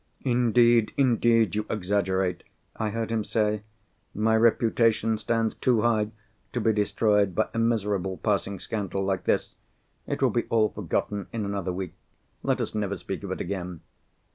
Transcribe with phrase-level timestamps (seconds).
[0.25, 2.41] "Indeed, indeed, you exaggerate,"
[2.75, 3.61] I heard him say.
[4.15, 6.09] "My reputation stands too high
[6.53, 9.53] to be destroyed by a miserable passing scandal like this.
[10.07, 11.93] It will be all forgotten in another week.
[12.41, 13.81] Let us never speak of it again."